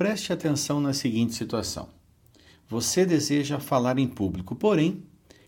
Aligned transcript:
Preste 0.00 0.32
atenção 0.32 0.80
na 0.80 0.94
seguinte 0.94 1.34
situação. 1.34 1.90
Você 2.66 3.04
deseja 3.04 3.60
falar 3.60 3.98
em 3.98 4.08
público, 4.08 4.56
porém, 4.56 5.02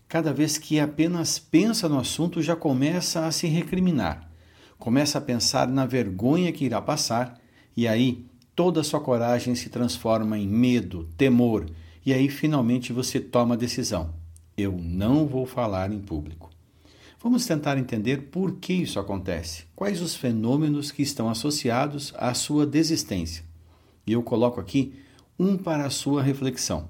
cada 0.07 0.31
vez 0.31 0.59
que 0.59 0.79
apenas 0.79 1.39
pensa 1.39 1.89
no 1.89 1.97
assunto, 1.97 2.39
já 2.39 2.55
começa 2.55 3.25
a 3.25 3.31
se 3.31 3.47
recriminar. 3.47 4.29
Começa 4.77 5.17
a 5.17 5.21
pensar 5.21 5.67
na 5.67 5.87
vergonha 5.87 6.51
que 6.51 6.65
irá 6.65 6.79
passar, 6.79 7.41
e 7.75 7.87
aí 7.87 8.27
toda 8.55 8.81
a 8.81 8.83
sua 8.83 8.99
coragem 8.99 9.55
se 9.55 9.69
transforma 9.69 10.37
em 10.37 10.47
medo, 10.47 11.09
temor, 11.17 11.67
e 12.05 12.13
aí 12.13 12.29
finalmente 12.29 12.93
você 12.93 13.19
toma 13.19 13.55
a 13.55 13.57
decisão: 13.57 14.13
eu 14.55 14.77
não 14.79 15.25
vou 15.25 15.47
falar 15.47 15.91
em 15.91 15.99
público. 15.99 16.51
Vamos 17.19 17.47
tentar 17.47 17.79
entender 17.79 18.29
por 18.29 18.57
que 18.57 18.73
isso 18.73 18.99
acontece, 18.99 19.63
quais 19.75 19.99
os 19.99 20.15
fenômenos 20.15 20.91
que 20.91 21.01
estão 21.01 21.27
associados 21.27 22.13
à 22.15 22.35
sua 22.35 22.67
desistência. 22.67 23.51
E 24.05 24.13
eu 24.13 24.23
coloco 24.23 24.59
aqui 24.59 24.93
um 25.37 25.57
para 25.57 25.85
a 25.85 25.89
sua 25.89 26.21
reflexão. 26.21 26.89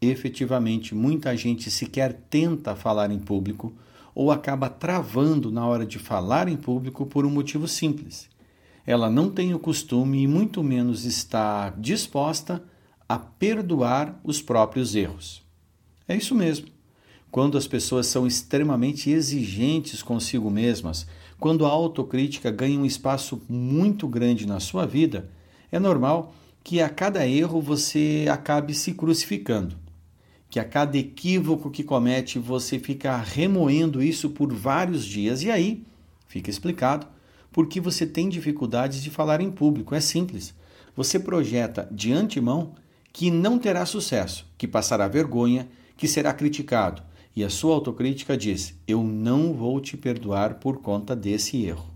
Efetivamente, 0.00 0.94
muita 0.94 1.36
gente 1.36 1.70
sequer 1.70 2.12
tenta 2.28 2.76
falar 2.76 3.10
em 3.10 3.18
público 3.18 3.72
ou 4.14 4.30
acaba 4.30 4.68
travando 4.68 5.50
na 5.50 5.66
hora 5.66 5.84
de 5.84 5.98
falar 5.98 6.48
em 6.48 6.56
público 6.56 7.06
por 7.06 7.26
um 7.26 7.30
motivo 7.30 7.66
simples. 7.66 8.28
Ela 8.86 9.10
não 9.10 9.30
tem 9.30 9.52
o 9.52 9.58
costume 9.58 10.22
e 10.22 10.26
muito 10.26 10.62
menos 10.62 11.04
está 11.04 11.70
disposta 11.70 12.62
a 13.08 13.18
perdoar 13.18 14.18
os 14.22 14.40
próprios 14.40 14.94
erros. 14.94 15.42
É 16.08 16.16
isso 16.16 16.34
mesmo. 16.34 16.68
Quando 17.30 17.58
as 17.58 17.66
pessoas 17.66 18.06
são 18.06 18.26
extremamente 18.26 19.10
exigentes 19.10 20.02
consigo 20.02 20.50
mesmas, 20.50 21.06
quando 21.38 21.66
a 21.66 21.68
autocrítica 21.68 22.50
ganha 22.50 22.78
um 22.78 22.86
espaço 22.86 23.42
muito 23.48 24.08
grande 24.08 24.46
na 24.46 24.60
sua 24.60 24.86
vida, 24.86 25.28
é 25.70 25.78
normal 25.78 26.34
que 26.62 26.80
a 26.80 26.88
cada 26.88 27.26
erro 27.26 27.60
você 27.60 28.26
acabe 28.30 28.74
se 28.74 28.92
crucificando. 28.92 29.76
Que 30.48 30.58
a 30.58 30.64
cada 30.64 30.96
equívoco 30.96 31.70
que 31.70 31.84
comete 31.84 32.38
você 32.38 32.78
fica 32.78 33.16
remoendo 33.16 34.02
isso 34.02 34.30
por 34.30 34.52
vários 34.52 35.04
dias 35.04 35.42
e 35.42 35.50
aí 35.50 35.84
fica 36.28 36.50
explicado 36.50 37.06
por 37.52 37.68
que 37.68 37.80
você 37.80 38.06
tem 38.06 38.28
dificuldades 38.28 39.02
de 39.02 39.10
falar 39.10 39.40
em 39.40 39.50
público. 39.50 39.94
É 39.94 40.00
simples. 40.00 40.54
Você 40.94 41.18
projeta 41.18 41.88
de 41.90 42.12
antemão 42.12 42.74
que 43.12 43.30
não 43.30 43.58
terá 43.58 43.84
sucesso, 43.86 44.46
que 44.56 44.68
passará 44.68 45.08
vergonha, 45.08 45.68
que 45.96 46.06
será 46.06 46.32
criticado 46.32 47.02
e 47.36 47.44
a 47.44 47.50
sua 47.50 47.74
autocrítica 47.74 48.34
diz: 48.34 48.74
Eu 48.88 49.04
não 49.04 49.52
vou 49.52 49.78
te 49.78 49.94
perdoar 49.94 50.54
por 50.54 50.78
conta 50.78 51.14
desse 51.14 51.62
erro. 51.62 51.90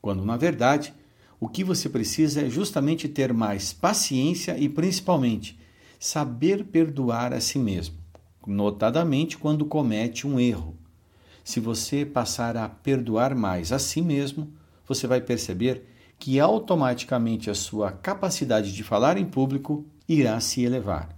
Quando, 0.00 0.24
na 0.24 0.36
verdade, 0.36 0.94
o 1.40 1.48
que 1.48 1.62
você 1.62 1.88
precisa 1.88 2.42
é 2.42 2.50
justamente 2.50 3.08
ter 3.08 3.32
mais 3.32 3.72
paciência 3.72 4.58
e, 4.58 4.68
principalmente, 4.68 5.58
saber 5.98 6.64
perdoar 6.64 7.32
a 7.32 7.40
si 7.40 7.58
mesmo, 7.58 7.96
notadamente 8.46 9.38
quando 9.38 9.64
comete 9.64 10.26
um 10.26 10.38
erro. 10.40 10.76
Se 11.44 11.60
você 11.60 12.04
passar 12.04 12.56
a 12.56 12.68
perdoar 12.68 13.34
mais 13.34 13.72
a 13.72 13.78
si 13.78 14.02
mesmo, 14.02 14.52
você 14.86 15.06
vai 15.06 15.20
perceber 15.20 15.84
que 16.18 16.40
automaticamente 16.40 17.48
a 17.48 17.54
sua 17.54 17.92
capacidade 17.92 18.74
de 18.74 18.82
falar 18.82 19.16
em 19.16 19.24
público 19.24 19.86
irá 20.08 20.38
se 20.40 20.64
elevar. 20.64 21.16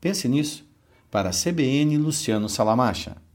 Pense 0.00 0.28
nisso 0.28 0.64
para 1.10 1.30
a 1.30 1.32
CBN 1.32 1.98
Luciano 1.98 2.48
Salamacha. 2.48 3.25